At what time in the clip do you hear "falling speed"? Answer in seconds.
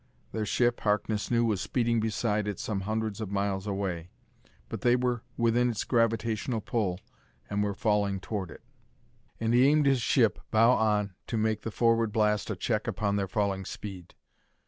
13.27-14.15